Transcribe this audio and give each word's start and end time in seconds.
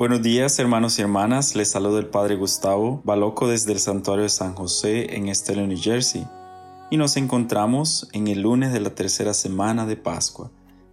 Buenos 0.00 0.22
días 0.22 0.58
hermanos 0.58 0.98
y 0.98 1.02
hermanas, 1.02 1.54
les 1.54 1.72
saluda 1.72 1.98
el 1.98 2.06
Padre 2.06 2.34
Gustavo 2.34 3.02
Baloco 3.04 3.48
desde 3.48 3.72
el 3.72 3.80
Santuario 3.80 4.22
de 4.22 4.30
San 4.30 4.54
José 4.54 5.14
en 5.14 5.28
Estero, 5.28 5.66
New 5.66 5.76
Jersey, 5.78 6.26
y 6.90 6.96
nos 6.96 7.18
encontramos 7.18 8.08
en 8.14 8.26
el 8.26 8.40
lunes 8.40 8.72
de 8.72 8.80
la 8.80 8.94
tercera 8.94 9.34
semana 9.34 9.84
de 9.84 9.96
Pascua. 9.96 10.50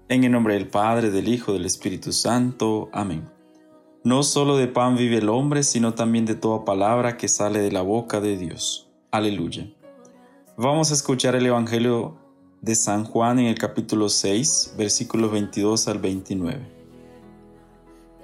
En 0.10 0.26
el 0.26 0.34
nombre 0.34 0.56
del 0.56 0.68
Padre, 0.68 1.10
del 1.10 1.30
Hijo, 1.30 1.54
del 1.54 1.66
Espíritu 1.66 2.12
Santo. 2.12 2.90
Amén. 2.92 3.30
No 4.04 4.24
solo 4.24 4.58
de 4.58 4.68
pan 4.68 4.98
vive 4.98 5.20
el 5.20 5.30
hombre, 5.30 5.64
sino 5.64 5.94
también 5.94 6.26
de 6.26 6.36
toda 6.36 6.66
palabra 6.66 7.16
que 7.16 7.30
sale 7.30 7.62
de 7.62 7.72
la 7.72 7.84
boca 7.84 8.20
de 8.20 8.36
Dios. 8.36 8.90
Aleluya. 9.12 9.74
Vamos 10.58 10.92
a 10.92 10.96
escuchar 10.96 11.34
el 11.38 11.46
Evangelio 11.46 12.18
de 12.60 12.76
San 12.76 13.06
Juan 13.06 13.40
en 13.40 13.46
el 13.46 13.58
capítulo 13.58 14.10
6, 14.10 14.74
versículos 14.78 15.32
22 15.32 15.88
al 15.88 16.00
29. 16.00 16.77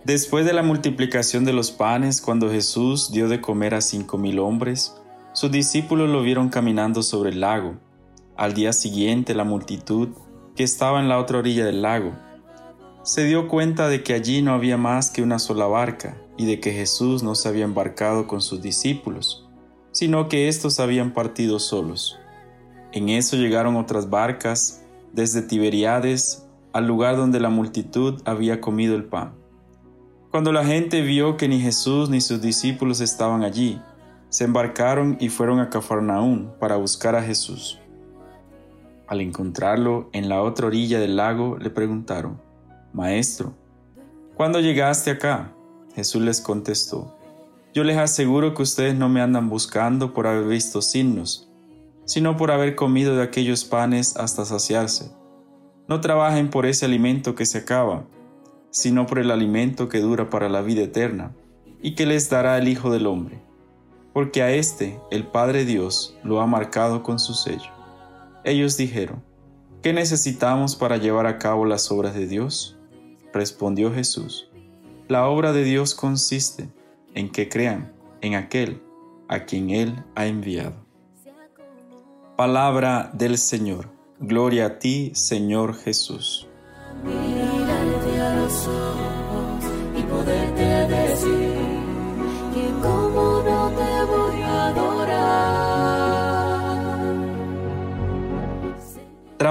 Después 0.06 0.46
de 0.46 0.52
la 0.52 0.64
multiplicación 0.64 1.46
de 1.46 1.54
los 1.54 1.72
panes, 1.72 2.22
cuando 2.22 2.52
Jesús 2.52 3.14
dio 3.14 3.30
de 3.30 3.40
comer 3.40 3.74
a 3.74 3.80
cinco 3.80 4.18
mil 4.18 4.40
hombres, 4.40 4.98
sus 5.32 5.50
discípulos 5.50 6.10
lo 6.10 6.22
vieron 6.22 6.50
caminando 6.50 7.04
sobre 7.04 7.30
el 7.30 7.40
lago. 7.40 7.76
Al 8.36 8.54
día 8.54 8.74
siguiente 8.74 9.34
la 9.34 9.46
multitud, 9.46 10.10
que 10.58 10.64
estaba 10.64 11.00
en 11.00 11.08
la 11.08 11.20
otra 11.20 11.38
orilla 11.38 11.64
del 11.64 11.82
lago, 11.82 12.12
se 13.04 13.24
dio 13.24 13.48
cuenta 13.48 13.88
de 13.88 14.04
que 14.04 14.14
allí 14.14 14.42
no 14.42 14.54
había 14.54 14.76
más 14.76 15.10
que 15.10 15.22
una 15.22 15.40
sola 15.40 15.68
barca 15.68 16.18
y 16.38 16.48
de 16.48 16.60
que 16.60 16.74
Jesús 16.74 17.24
no 17.24 17.34
se 17.34 17.48
había 17.48 17.64
embarcado 17.64 18.28
con 18.28 18.42
sus 18.42 18.62
discípulos, 18.62 19.48
sino 19.94 20.28
que 20.28 20.50
éstos 20.50 20.82
habían 20.82 21.14
partido 21.14 21.60
solos. 21.60 22.20
En 22.92 23.08
eso 23.08 23.38
llegaron 23.38 23.78
otras 23.78 24.10
barcas 24.10 24.84
desde 25.14 25.44
Tiberiades 25.44 26.46
al 26.74 26.88
lugar 26.88 27.16
donde 27.16 27.40
la 27.40 27.50
multitud 27.50 28.22
había 28.26 28.60
comido 28.60 28.98
el 28.98 29.06
pan. 29.06 29.43
Cuando 30.34 30.52
la 30.52 30.66
gente 30.66 31.04
vio 31.04 31.38
que 31.38 31.48
ni 31.48 31.60
Jesús 31.60 32.10
ni 32.10 32.20
sus 32.20 32.42
discípulos 32.42 33.02
estaban 33.02 33.44
allí, 33.44 33.80
se 34.30 34.46
embarcaron 34.46 35.16
y 35.20 35.30
fueron 35.30 35.60
a 35.60 35.70
Cafarnaún 35.70 36.52
para 36.60 36.76
buscar 36.76 37.16
a 37.16 37.22
Jesús. 37.22 37.80
Al 39.06 39.22
encontrarlo 39.22 40.10
en 40.12 40.30
la 40.30 40.42
otra 40.42 40.66
orilla 40.66 41.00
del 41.00 41.18
lago, 41.18 41.60
le 41.60 41.70
preguntaron, 41.70 42.42
Maestro, 42.94 43.54
¿cuándo 44.34 44.60
llegaste 44.60 45.12
acá? 45.12 45.54
Jesús 45.94 46.24
les 46.24 46.42
contestó, 46.42 47.16
Yo 47.72 47.84
les 47.84 48.00
aseguro 48.00 48.56
que 48.56 48.64
ustedes 48.64 48.96
no 48.96 49.10
me 49.10 49.22
andan 49.22 49.50
buscando 49.50 50.16
por 50.16 50.26
haber 50.26 50.48
visto 50.48 50.82
signos, 50.82 51.48
sino 52.06 52.38
por 52.38 52.50
haber 52.50 52.74
comido 52.74 53.16
de 53.16 53.22
aquellos 53.22 53.66
panes 53.66 54.18
hasta 54.18 54.46
saciarse. 54.46 55.12
No 55.88 56.02
trabajen 56.02 56.50
por 56.50 56.66
ese 56.66 56.86
alimento 56.86 57.36
que 57.36 57.46
se 57.46 57.60
acaba 57.60 58.08
sino 58.74 59.06
por 59.06 59.20
el 59.20 59.30
alimento 59.30 59.88
que 59.88 60.00
dura 60.00 60.32
para 60.32 60.50
la 60.50 60.64
vida 60.64 60.82
eterna, 60.82 61.32
y 61.80 61.94
que 61.94 62.08
les 62.08 62.30
dará 62.30 62.58
el 62.58 62.68
Hijo 62.68 62.92
del 62.92 63.06
Hombre, 63.06 63.40
porque 64.14 64.42
a 64.42 64.52
éste 64.52 65.00
el 65.12 65.28
Padre 65.28 65.64
Dios 65.64 66.18
lo 66.24 66.42
ha 66.42 66.48
marcado 66.48 67.04
con 67.04 67.20
su 67.20 67.36
sello. 67.36 67.72
Ellos 68.44 68.76
dijeron, 68.76 69.24
¿qué 69.84 69.94
necesitamos 69.94 70.76
para 70.76 70.98
llevar 70.98 71.28
a 71.28 71.38
cabo 71.38 71.66
las 71.66 71.92
obras 71.92 72.16
de 72.16 72.26
Dios? 72.26 72.76
Respondió 73.32 73.94
Jesús, 73.94 74.50
la 75.08 75.28
obra 75.28 75.54
de 75.54 75.64
Dios 75.64 75.94
consiste 75.94 76.68
en 77.14 77.32
que 77.32 77.50
crean 77.50 77.94
en 78.22 78.34
aquel 78.34 78.82
a 79.28 79.46
quien 79.46 79.70
Él 79.70 80.04
ha 80.16 80.26
enviado. 80.26 80.74
Palabra 82.36 83.12
del 83.14 83.38
Señor. 83.38 83.92
Gloria 84.20 84.66
a 84.66 84.80
ti, 84.80 85.12
Señor 85.14 85.76
Jesús 85.76 86.48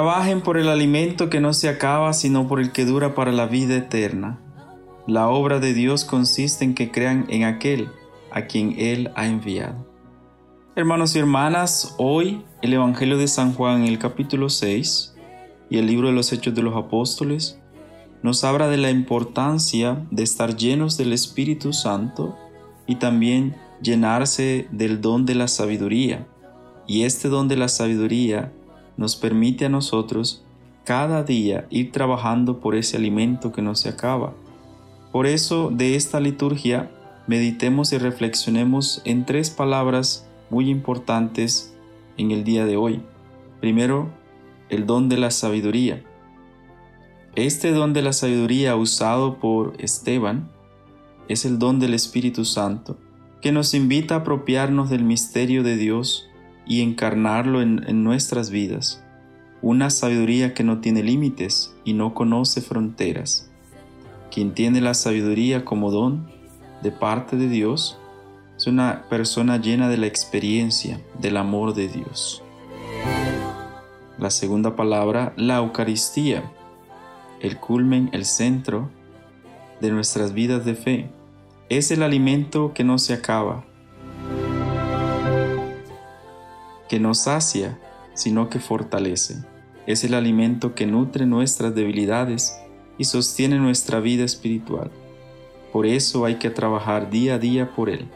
Trabajen 0.02 0.40
por 0.40 0.58
el 0.58 0.68
alimento 0.68 1.30
que 1.30 1.38
no 1.38 1.52
se 1.52 1.68
acaba, 1.68 2.12
sino 2.12 2.48
por 2.48 2.58
el 2.58 2.72
que 2.72 2.84
dura 2.84 3.14
para 3.14 3.30
la 3.30 3.46
vida 3.46 3.76
eterna. 3.76 4.40
La 5.06 5.28
obra 5.28 5.60
de 5.60 5.74
Dios 5.74 6.04
consiste 6.04 6.64
en 6.64 6.74
que 6.74 6.90
crean 6.90 7.24
en 7.28 7.44
aquel 7.44 7.88
a 8.32 8.46
quien 8.46 8.74
Él 8.80 9.12
ha 9.14 9.28
enviado. 9.28 9.86
Hermanos 10.74 11.14
y 11.14 11.20
hermanas, 11.20 11.94
hoy 11.98 12.44
el 12.62 12.72
Evangelio 12.72 13.16
de 13.16 13.28
San 13.28 13.54
Juan 13.54 13.82
en 13.82 13.86
el 13.86 14.00
capítulo 14.00 14.48
6 14.48 15.14
y 15.70 15.78
el 15.78 15.86
libro 15.86 16.08
de 16.08 16.14
los 16.14 16.32
Hechos 16.32 16.52
de 16.52 16.62
los 16.62 16.74
Apóstoles 16.74 17.60
nos 18.24 18.42
habla 18.42 18.66
de 18.66 18.78
la 18.78 18.91
importancia 18.91 20.04
de 20.10 20.24
estar 20.24 20.56
llenos 20.56 20.96
del 20.96 21.12
Espíritu 21.12 21.72
Santo 21.72 22.36
y 22.88 22.96
también 22.96 23.54
llenarse 23.80 24.66
del 24.72 25.00
don 25.00 25.26
de 25.26 25.36
la 25.36 25.46
sabiduría. 25.46 26.26
Y 26.88 27.04
este 27.04 27.28
don 27.28 27.46
de 27.46 27.56
la 27.56 27.68
sabiduría 27.68 28.52
nos 28.97 29.16
permite 29.16 29.64
a 29.66 29.69
nosotros 29.69 30.44
cada 30.84 31.22
día 31.22 31.66
ir 31.70 31.92
trabajando 31.92 32.60
por 32.60 32.75
ese 32.75 32.97
alimento 32.97 33.53
que 33.53 33.62
no 33.62 33.75
se 33.75 33.88
acaba. 33.88 34.34
Por 35.12 35.26
eso 35.26 35.70
de 35.70 35.97
esta 35.97 36.20
liturgia 36.20 36.91
meditemos 37.26 37.92
y 37.92 37.98
reflexionemos 37.98 39.03
en 39.04 39.25
tres 39.25 39.50
palabras 39.50 40.28
muy 40.50 40.70
importantes 40.70 41.75
en 42.16 42.30
el 42.30 42.44
día 42.44 42.66
de 42.66 42.76
hoy. 42.76 43.03
Primero, 43.60 44.10
el 44.69 44.86
don 44.86 45.09
de 45.09 45.19
la 45.19 45.30
sabiduría. 45.30 46.03
Este 47.34 47.70
don 47.70 47.92
de 47.92 48.03
la 48.03 48.12
sabiduría 48.12 48.76
usado 48.76 49.38
por 49.38 49.74
Esteban 49.78 50.50
es 51.28 51.44
el 51.44 51.59
don 51.59 51.78
del 51.78 51.94
Espíritu 51.94 52.44
Santo, 52.44 52.98
que 53.41 53.53
nos 53.53 53.74
invita 53.74 54.14
a 54.14 54.19
apropiarnos 54.19 54.91
del 54.91 55.04
misterio 55.04 55.62
de 55.62 55.76
Dios 55.76 56.28
y 56.66 56.82
encarnarlo 56.82 57.62
en, 57.62 58.04
nuestras 58.04 58.50
vidas. 58.50 59.02
Una 59.60 59.90
sabiduría 59.90 60.54
que 60.54 60.64
no 60.64 60.80
tiene 60.80 61.02
límites 61.02 61.74
y 61.84 61.92
no 61.92 62.14
conoce 62.14 62.60
fronteras. 62.60 63.50
Quien 64.30 64.54
tiene 64.54 64.80
la 64.80 64.94
sabiduría 64.94 65.64
como 65.64 65.90
don 65.90 66.28
de 66.82 66.90
parte 66.90 67.36
de 67.36 67.48
Dios 67.48 67.98
es 68.56 68.66
una 68.66 69.04
persona 69.08 69.56
llena 69.58 69.88
de 69.88 69.98
la 69.98 70.06
experiencia 70.06 71.00
del 71.20 71.36
amor 71.36 71.74
de 71.74 71.88
Dios. 71.88 72.42
La 74.18 74.30
segunda 74.30 74.76
palabra, 74.76 75.32
la 75.36 75.58
Eucaristía 75.58 76.44
el 77.42 77.58
culmen, 77.58 78.08
el 78.12 78.24
centro 78.24 78.88
de 79.80 79.90
nuestras 79.90 80.32
vidas 80.32 80.64
de 80.64 80.74
fe. 80.74 81.10
Es 81.68 81.90
el 81.90 82.02
alimento 82.02 82.72
que 82.72 82.84
no 82.84 82.98
se 82.98 83.14
acaba, 83.14 83.64
que 86.92 87.00
no 87.00 87.14
sacia, 87.14 87.78
sino 88.12 88.50
que 88.50 88.58
fortalece. 88.60 89.36
Es 89.86 90.04
el 90.04 90.12
alimento 90.12 90.75
que 90.75 90.84
nutre 90.84 91.25
nuestras 91.25 91.75
debilidades 91.75 92.54
y 92.98 93.04
sostiene 93.04 93.56
nuestra 93.56 93.98
vida 93.98 94.25
espiritual. 94.25 94.91
Por 95.72 95.86
eso 95.86 96.26
hay 96.26 96.34
que 96.34 96.50
trabajar 96.50 97.08
día 97.08 97.36
a 97.36 97.38
día 97.38 97.75
por 97.75 97.88
él. 97.88 98.10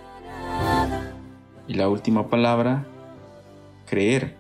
Y 1.67 1.73
la 1.73 1.89
última 1.89 2.29
palabra, 2.29 2.87
creer 3.87 4.37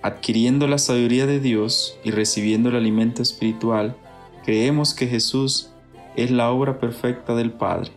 adquiriendo 0.00 0.66
la 0.66 0.78
sabiduría 0.78 1.26
de 1.26 1.40
Dios 1.40 1.98
y 2.04 2.10
recibiendo 2.10 2.70
el 2.70 2.76
alimento 2.76 3.20
espiritual, 3.20 3.98
creemos 4.46 4.94
que 4.94 5.06
Jesús 5.06 5.72
es 6.16 6.30
la 6.30 6.50
obra 6.50 6.78
perfecta 6.78 7.34
del 7.34 7.52
Padre. 7.52 7.90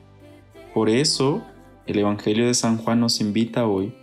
Por 0.73 0.89
eso, 0.89 1.45
el 1.88 1.97
Evangelio 1.97 2.45
de 2.45 2.56
San 2.56 2.77
Juan 2.77 3.00
nos 3.00 3.21
invita 3.21 3.65
hoy 3.65 3.95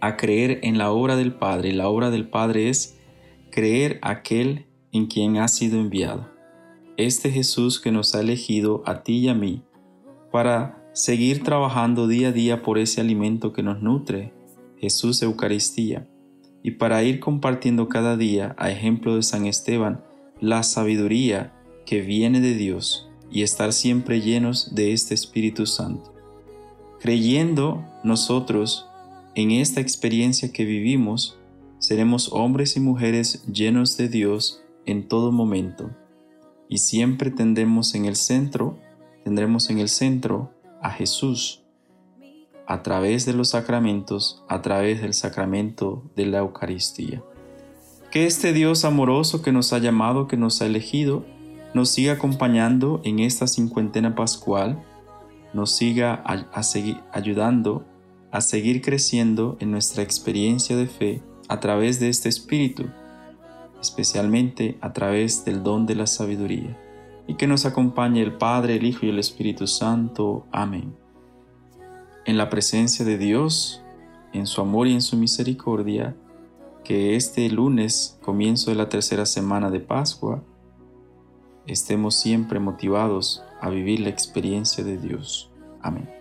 a 0.00 0.16
creer 0.16 0.60
en 0.62 0.78
la 0.78 0.90
obra 0.90 1.16
del 1.16 1.34
Padre. 1.34 1.72
La 1.72 1.88
obra 1.88 2.10
del 2.10 2.28
Padre 2.28 2.68
es 2.68 2.98
creer 3.50 3.98
aquel 4.02 4.66
en 4.92 5.06
quien 5.06 5.36
ha 5.38 5.48
sido 5.48 5.80
enviado. 5.80 6.28
Este 6.96 7.30
Jesús 7.30 7.80
que 7.80 7.92
nos 7.92 8.14
ha 8.14 8.20
elegido 8.20 8.82
a 8.86 9.02
ti 9.02 9.18
y 9.18 9.28
a 9.28 9.34
mí 9.34 9.62
para 10.32 10.90
seguir 10.92 11.42
trabajando 11.42 12.08
día 12.08 12.28
a 12.28 12.32
día 12.32 12.62
por 12.62 12.78
ese 12.78 13.00
alimento 13.00 13.52
que 13.52 13.62
nos 13.62 13.82
nutre, 13.82 14.32
Jesús 14.78 15.22
Eucaristía 15.22 16.08
y 16.62 16.72
para 16.72 17.02
ir 17.02 17.20
compartiendo 17.20 17.88
cada 17.88 18.16
día, 18.16 18.54
a 18.58 18.70
ejemplo 18.70 19.16
de 19.16 19.22
San 19.22 19.46
Esteban, 19.46 20.02
la 20.40 20.62
sabiduría 20.62 21.54
que 21.86 22.00
viene 22.00 22.40
de 22.40 22.54
Dios 22.54 23.08
y 23.30 23.42
estar 23.42 23.72
siempre 23.72 24.20
llenos 24.20 24.74
de 24.74 24.92
este 24.92 25.14
Espíritu 25.14 25.66
Santo. 25.66 26.14
Creyendo 27.00 27.84
nosotros 28.02 28.87
en 29.34 29.50
esta 29.50 29.80
experiencia 29.80 30.52
que 30.52 30.64
vivimos, 30.64 31.38
seremos 31.78 32.32
hombres 32.32 32.76
y 32.76 32.80
mujeres 32.80 33.44
llenos 33.46 33.96
de 33.96 34.08
Dios 34.08 34.62
en 34.84 35.06
todo 35.08 35.32
momento. 35.32 35.90
Y 36.68 36.78
siempre 36.78 37.30
tendremos 37.30 37.94
en 37.94 38.04
el 38.04 38.16
centro, 38.16 38.78
tendremos 39.24 39.70
en 39.70 39.78
el 39.78 39.88
centro 39.88 40.52
a 40.82 40.90
Jesús, 40.90 41.62
a 42.66 42.82
través 42.82 43.24
de 43.26 43.32
los 43.32 43.50
sacramentos, 43.50 44.44
a 44.48 44.60
través 44.60 45.00
del 45.00 45.14
sacramento 45.14 46.10
de 46.16 46.26
la 46.26 46.38
Eucaristía. 46.38 47.22
Que 48.10 48.26
este 48.26 48.52
Dios 48.52 48.84
amoroso 48.84 49.42
que 49.42 49.52
nos 49.52 49.72
ha 49.72 49.78
llamado, 49.78 50.28
que 50.28 50.36
nos 50.36 50.60
ha 50.60 50.66
elegido, 50.66 51.24
nos 51.74 51.90
siga 51.90 52.14
acompañando 52.14 53.00
en 53.04 53.18
esta 53.18 53.46
cincuentena 53.46 54.14
pascual, 54.14 54.82
nos 55.52 55.72
siga 55.72 56.22
ayudando 57.12 57.84
a 58.30 58.40
seguir 58.40 58.82
creciendo 58.82 59.56
en 59.60 59.70
nuestra 59.70 60.02
experiencia 60.02 60.76
de 60.76 60.86
fe 60.86 61.22
a 61.48 61.60
través 61.60 61.98
de 61.98 62.08
este 62.08 62.28
Espíritu, 62.28 62.86
especialmente 63.80 64.78
a 64.80 64.92
través 64.92 65.44
del 65.44 65.62
don 65.62 65.86
de 65.86 65.94
la 65.94 66.06
sabiduría, 66.06 66.76
y 67.26 67.34
que 67.34 67.46
nos 67.46 67.64
acompañe 67.64 68.22
el 68.22 68.34
Padre, 68.34 68.76
el 68.76 68.86
Hijo 68.86 69.06
y 69.06 69.10
el 69.10 69.18
Espíritu 69.18 69.66
Santo. 69.66 70.46
Amén. 70.52 70.94
En 72.26 72.36
la 72.36 72.50
presencia 72.50 73.04
de 73.04 73.16
Dios, 73.16 73.82
en 74.32 74.46
su 74.46 74.60
amor 74.60 74.86
y 74.88 74.94
en 74.94 75.00
su 75.00 75.16
misericordia, 75.16 76.16
que 76.84 77.16
este 77.16 77.48
lunes, 77.50 78.18
comienzo 78.22 78.70
de 78.70 78.76
la 78.76 78.88
tercera 78.88 79.26
semana 79.26 79.70
de 79.70 79.80
Pascua, 79.80 80.42
estemos 81.66 82.14
siempre 82.14 82.60
motivados 82.60 83.42
a 83.60 83.68
vivir 83.68 84.00
la 84.00 84.08
experiencia 84.08 84.84
de 84.84 84.96
Dios. 84.96 85.50
Amén. 85.82 86.17